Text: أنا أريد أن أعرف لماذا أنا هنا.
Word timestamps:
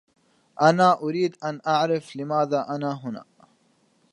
أنا 0.61 0.93
أريد 1.01 1.35
أن 1.43 1.59
أعرف 1.67 2.15
لماذا 2.15 2.65
أنا 2.69 2.99
هنا. 3.03 3.23